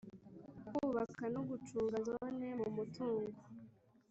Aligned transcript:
kubaka 0.67 1.23
no 1.33 1.41
gucunga 1.49 1.97
Zone 2.07 2.47
mu 2.59 2.67
mutungo 2.75 3.39